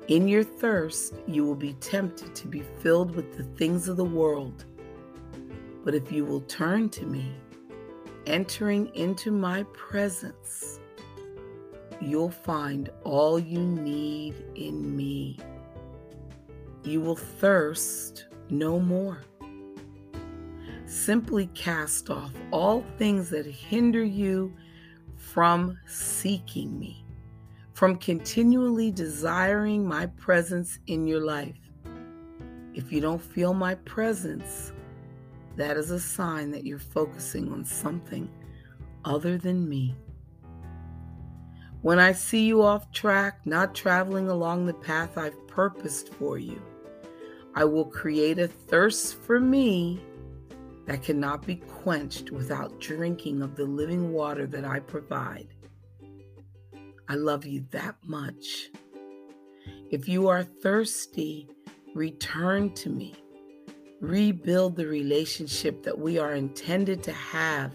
In 0.07 0.29
your 0.29 0.45
thirst, 0.45 1.15
you 1.27 1.43
will 1.43 1.55
be 1.55 1.73
tempted 1.73 2.33
to 2.33 2.47
be 2.47 2.63
filled 2.79 3.13
with 3.17 3.35
the 3.35 3.43
things 3.57 3.89
of 3.89 3.97
the 3.97 4.05
world. 4.05 4.63
But 5.83 5.93
if 5.93 6.09
you 6.09 6.23
will 6.23 6.39
turn 6.41 6.87
to 6.91 7.05
me, 7.05 7.33
entering 8.25 8.89
into 8.95 9.29
my 9.29 9.63
presence, 9.73 10.79
you'll 11.99 12.31
find 12.31 12.89
all 13.03 13.37
you 13.37 13.59
need 13.59 14.35
in 14.55 14.95
me. 14.95 15.37
You 16.85 17.01
will 17.01 17.17
thirst 17.17 18.27
no 18.49 18.79
more. 18.79 19.21
Simply 20.87 21.47
cast 21.47 22.09
off 22.09 22.31
all 22.49 22.81
things 22.97 23.29
that 23.31 23.45
hinder 23.45 24.05
you 24.05 24.55
from 25.17 25.77
seeking 25.85 26.79
me, 26.79 27.03
from 27.73 27.97
continually 27.97 28.91
desiring 28.91 29.85
my 29.85 30.05
presence 30.05 30.79
in 30.87 31.05
your 31.05 31.19
life. 31.19 31.59
If 32.73 32.89
you 32.93 33.01
don't 33.01 33.21
feel 33.21 33.53
my 33.53 33.75
presence, 33.75 34.71
that 35.57 35.75
is 35.75 35.91
a 35.91 35.99
sign 35.99 36.51
that 36.51 36.65
you're 36.65 36.79
focusing 36.79 37.51
on 37.51 37.65
something 37.65 38.29
other 39.03 39.37
than 39.37 39.67
me. 39.67 39.93
When 41.81 41.99
I 41.99 42.13
see 42.13 42.45
you 42.45 42.61
off 42.63 42.93
track, 42.93 43.41
not 43.43 43.75
traveling 43.75 44.29
along 44.29 44.65
the 44.65 44.73
path 44.73 45.17
I've 45.17 45.47
purposed 45.47 46.13
for 46.13 46.37
you, 46.37 46.61
I 47.55 47.65
will 47.65 47.85
create 47.85 48.39
a 48.39 48.47
thirst 48.47 49.21
for 49.23 49.41
me 49.41 49.99
that 50.87 51.03
cannot 51.03 51.45
be 51.45 51.57
quenched 51.57 52.31
without 52.31 52.79
drinking 52.79 53.41
of 53.41 53.55
the 53.55 53.65
living 53.65 54.11
water 54.13 54.47
that 54.47 54.65
I 54.65 54.79
provide. 54.79 55.49
I 57.09 57.15
love 57.15 57.45
you 57.45 57.65
that 57.71 57.95
much. 58.05 58.69
If 59.91 60.07
you 60.07 60.27
are 60.29 60.43
thirsty, 60.43 61.49
return 61.93 62.73
to 62.75 62.89
me. 62.89 63.15
Rebuild 63.99 64.75
the 64.75 64.87
relationship 64.87 65.83
that 65.83 65.97
we 65.97 66.19
are 66.19 66.35
intended 66.35 67.03
to 67.03 67.11
have 67.11 67.73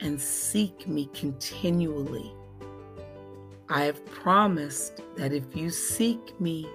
and 0.00 0.20
seek 0.20 0.86
me 0.88 1.08
continually. 1.14 2.32
I 3.68 3.82
have 3.84 4.04
promised 4.06 5.02
that 5.16 5.32
if 5.32 5.54
you 5.54 5.68
seek 5.68 6.40
me, 6.40 6.66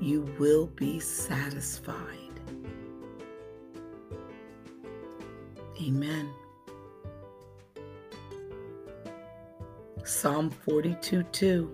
you 0.00 0.22
will 0.38 0.66
be 0.66 1.00
satisfied. 1.00 2.23
Amen. 5.86 6.30
Psalm 10.02 10.50
42 10.50 11.24
2 11.24 11.70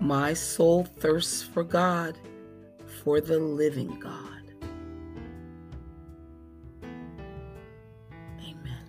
My 0.00 0.32
soul 0.34 0.84
thirsts 0.84 1.42
for 1.42 1.64
God, 1.64 2.16
for 3.02 3.20
the 3.20 3.38
living 3.40 3.98
God. 3.98 4.52
Amen. 8.40 8.84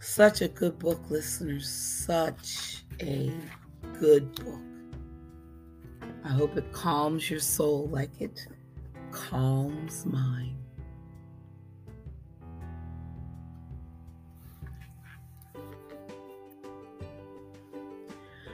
Such 0.00 0.42
a 0.42 0.48
good 0.48 0.78
book, 0.78 1.00
listeners. 1.08 1.66
Such 1.66 2.84
a 3.00 3.32
good 3.98 4.34
book. 4.34 4.60
I 6.24 6.28
hope 6.28 6.58
it 6.58 6.70
calms 6.72 7.30
your 7.30 7.40
soul 7.40 7.88
like 7.88 8.20
it 8.20 8.46
calms 9.12 10.04
mine. 10.04 10.57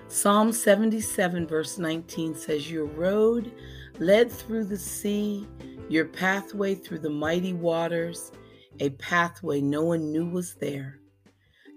Psalm 0.09 0.53
77, 0.53 1.47
verse 1.47 1.79
19 1.79 2.35
says, 2.35 2.71
Your 2.71 2.85
road 2.85 3.53
led 3.99 4.31
through 4.31 4.65
the 4.65 4.77
sea, 4.77 5.47
your 5.89 6.05
pathway 6.05 6.75
through 6.75 7.01
the 7.01 7.11
mighty 7.11 7.53
waters, 7.53 8.31
a 8.81 8.91
pathway 8.91 9.61
no 9.61 9.83
one 9.83 10.13
knew 10.13 10.27
was 10.27 10.55
there. 10.55 11.01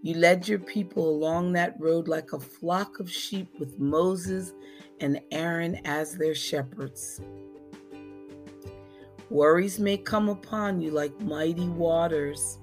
You 0.03 0.15
led 0.15 0.47
your 0.47 0.59
people 0.59 1.09
along 1.09 1.53
that 1.53 1.79
road 1.79 2.07
like 2.07 2.33
a 2.33 2.39
flock 2.39 2.99
of 2.99 3.11
sheep 3.11 3.49
with 3.59 3.79
Moses 3.79 4.53
and 4.99 5.19
Aaron 5.31 5.81
as 5.85 6.15
their 6.15 6.35
shepherds. 6.35 7.21
Worries 9.29 9.79
may 9.79 9.97
come 9.97 10.29
upon 10.29 10.79
you 10.79 10.91
like 10.91 11.19
mighty 11.21 11.67
waters, 11.67 12.59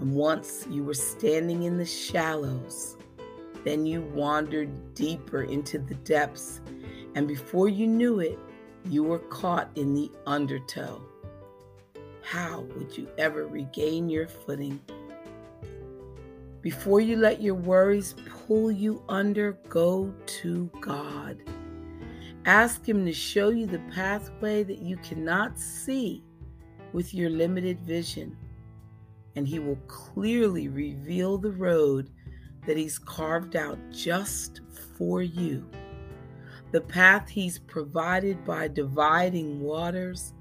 and 0.00 0.12
once 0.14 0.66
you 0.70 0.84
were 0.84 0.94
standing 0.94 1.64
in 1.64 1.76
the 1.76 1.84
shallows, 1.84 2.95
then 3.66 3.84
you 3.84 4.00
wandered 4.14 4.94
deeper 4.94 5.42
into 5.42 5.76
the 5.76 5.96
depths, 5.96 6.60
and 7.16 7.26
before 7.26 7.68
you 7.68 7.88
knew 7.88 8.20
it, 8.20 8.38
you 8.88 9.02
were 9.02 9.18
caught 9.18 9.68
in 9.74 9.92
the 9.92 10.08
undertow. 10.24 11.02
How 12.22 12.60
would 12.76 12.96
you 12.96 13.08
ever 13.18 13.48
regain 13.48 14.08
your 14.08 14.28
footing? 14.28 14.80
Before 16.60 17.00
you 17.00 17.16
let 17.16 17.42
your 17.42 17.56
worries 17.56 18.14
pull 18.46 18.70
you 18.70 19.02
under, 19.08 19.54
go 19.68 20.14
to 20.26 20.70
God. 20.80 21.42
Ask 22.44 22.88
Him 22.88 23.04
to 23.04 23.12
show 23.12 23.48
you 23.48 23.66
the 23.66 23.82
pathway 23.92 24.62
that 24.62 24.78
you 24.78 24.96
cannot 24.98 25.58
see 25.58 26.22
with 26.92 27.12
your 27.12 27.30
limited 27.30 27.80
vision, 27.80 28.36
and 29.34 29.44
He 29.48 29.58
will 29.58 29.80
clearly 29.88 30.68
reveal 30.68 31.36
the 31.36 31.50
road 31.50 32.12
that 32.66 32.76
He's 32.76 32.98
carved 32.98 33.56
out 33.56 33.78
just 33.90 34.60
for 34.96 35.22
you. 35.22 35.68
The 36.72 36.80
path 36.80 37.28
He's 37.28 37.58
provided 37.58 38.44
by 38.44 38.68
dividing 38.68 39.60
waters, 39.60 40.34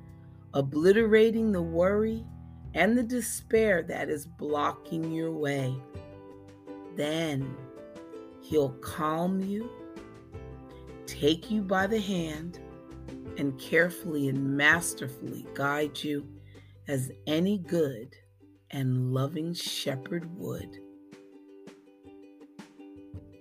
obliterating 0.53 1.51
the 1.51 1.61
worry 1.61 2.25
and 2.73 2.97
the 2.97 3.03
despair 3.03 3.83
that 3.83 4.09
is 4.09 4.25
blocking 4.25 5.11
your 5.11 5.31
way. 5.31 5.75
Then 6.95 7.55
He'll 8.41 8.73
calm 8.81 9.39
you, 9.41 9.69
take 11.05 11.49
you 11.49 11.61
by 11.61 11.88
the 11.88 11.99
hand, 11.99 12.59
and 13.38 13.59
carefully 13.59 14.29
and 14.29 14.55
masterfully 14.55 15.45
guide 15.53 16.03
you 16.03 16.27
as 16.88 17.11
any 17.27 17.57
good 17.57 18.15
and 18.71 19.13
loving 19.13 19.53
shepherd 19.53 20.29
would. 20.38 20.79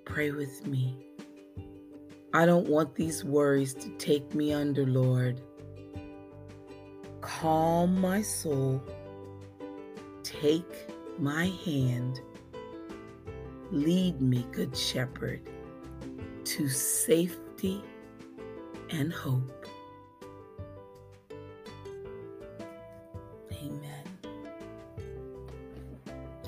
Pray 0.05 0.31
with 0.31 0.67
me. 0.67 0.97
I 2.33 2.47
don't 2.47 2.69
want 2.69 2.95
these 2.95 3.25
worries 3.25 3.75
to 3.75 3.88
take 3.97 4.35
me 4.35 4.53
under, 4.53 4.87
Lord. 4.87 5.40
Calm 7.21 8.01
my 8.01 8.23
soul. 8.23 8.83
Take 10.23 10.88
my 11.19 11.47
hand 11.64 12.21
Lead 13.75 14.21
me, 14.21 14.47
Good 14.53 14.77
Shepherd, 14.77 15.40
to 16.45 16.69
safety 16.69 17.83
and 18.90 19.12
hope. 19.12 19.67
Amen. 23.53 24.05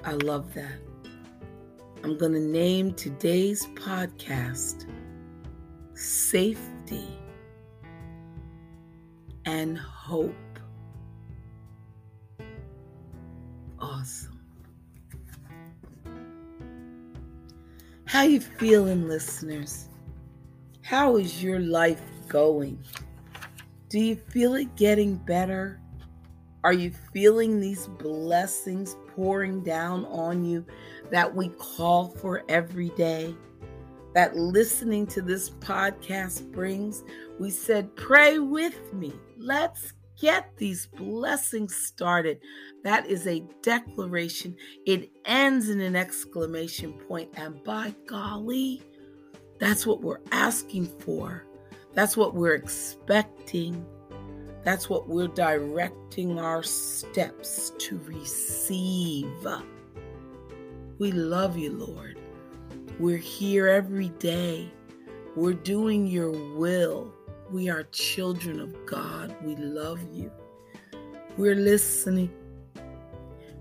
I 0.05 0.13
love 0.13 0.55
that. 0.55 0.79
I'm 2.07 2.17
going 2.17 2.35
to 2.35 2.39
name 2.39 2.95
today's 2.95 3.67
podcast 3.75 4.89
Safety 5.95 7.05
and 9.45 9.77
Hope. 9.77 10.33
Awesome. 13.81 14.41
How 18.05 18.23
you 18.23 18.41
feeling, 18.41 19.09
listeners? 19.09 19.89
How 20.83 21.17
is 21.17 21.43
your 21.43 21.59
life 21.59 22.03
going? 22.29 22.79
Do 23.89 23.99
you 23.99 24.15
feel 24.15 24.55
it 24.55 24.77
getting 24.77 25.17
better? 25.17 25.81
Are 26.63 26.73
you 26.73 26.93
feeling 27.13 27.61
these 27.61 27.89
blessings 27.89 28.95
pouring 29.17 29.63
down 29.63 30.05
on 30.07 30.45
you 30.45 30.65
that 31.11 31.35
we 31.35 31.49
call 31.51 32.09
for 32.09 32.43
every 32.49 32.91
day? 32.91 33.35
That 34.15 34.37
listening 34.37 35.07
to 35.09 35.23
this 35.23 35.51
podcast 35.51 36.51
brings? 36.53 37.05
We 37.39 37.51
said, 37.51 37.95
Pray 37.97 38.39
with 38.39 38.93
me. 38.95 39.13
Let's 39.37 39.93
get 40.21 40.57
these 40.57 40.87
blessings 40.87 41.75
started. 41.75 42.41
That 42.85 43.07
is 43.07 43.27
a 43.27 43.45
declaration. 43.63 44.57
It 44.87 45.11
ends 45.25 45.69
in 45.69 45.81
an 45.81 45.97
exclamation 45.97 46.95
point, 46.95 47.31
and 47.35 47.63
by 47.65 47.95
golly, 48.07 48.83
that's 49.59 49.87
what 49.87 50.03
we're 50.03 50.21
asking 50.33 50.87
for. 51.01 51.45
That's 51.95 52.17
what 52.17 52.35
we're 52.35 52.55
expecting. 52.55 53.85
That's 54.65 54.91
what 54.91 55.09
we're 55.09 55.29
directing 55.29 56.39
our 56.39 56.63
steps 56.63 57.73
to 57.79 57.99
receive. 57.99 59.47
We 60.99 61.13
love 61.13 61.59
you, 61.59 61.73
Lord. 61.73 62.19
We're 62.99 63.19
here 63.19 63.69
every 63.69 64.09
day. 64.09 64.73
We're 65.35 65.53
doing 65.53 66.07
your 66.07 66.31
will. 66.31 67.13
We 67.51 67.69
are 67.69 67.83
children 67.85 68.61
of 68.61 68.75
God. 68.87 69.37
We 69.43 69.57
love 69.57 70.01
you. 70.11 70.33
We're 71.37 71.55
listening. 71.55 72.31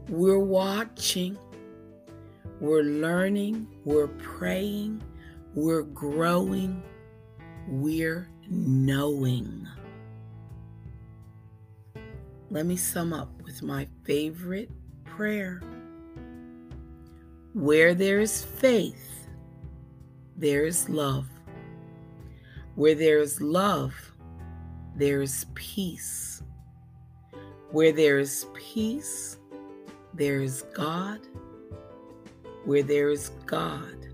We're 0.07 0.39
watching. 0.39 1.37
We're 2.61 2.83
learning. 2.83 3.67
We're 3.83 4.07
praying. 4.07 5.03
We're 5.53 5.83
growing. 5.83 6.81
We're 7.67 8.29
knowing. 8.49 9.67
Let 12.49 12.65
me 12.65 12.77
sum 12.77 13.11
up 13.11 13.41
with 13.43 13.61
my 13.61 13.87
favorite 14.05 14.69
prayer. 15.03 15.61
Where 17.55 17.93
there 17.93 18.19
is 18.19 18.43
faith, 18.43 19.29
there 20.35 20.65
is 20.65 20.89
love. 20.89 21.29
Where 22.75 22.95
there 22.95 23.19
is 23.19 23.39
love, 23.39 23.93
there 24.97 25.21
is 25.21 25.45
peace. 25.55 26.43
Where 27.71 27.93
there 27.93 28.19
is 28.19 28.45
peace, 28.55 29.37
there 30.13 30.41
is 30.41 30.65
God. 30.73 31.21
Where 32.65 32.83
there 32.83 33.09
is 33.09 33.29
God, 33.45 34.05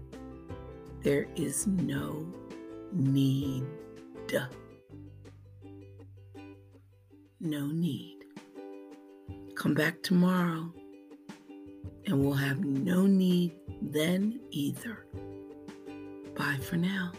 there 1.02 1.26
is 1.36 1.66
no 1.66 2.32
need. 2.94 3.66
No 7.40 7.66
need. 7.66 8.20
Come 9.56 9.74
back 9.74 10.04
tomorrow 10.04 10.72
and 12.06 12.20
we'll 12.24 12.34
have 12.34 12.64
no 12.64 13.06
need 13.06 13.54
then 13.82 14.40
either. 14.52 15.06
Bye 16.36 16.60
for 16.62 16.78
now. 16.78 17.12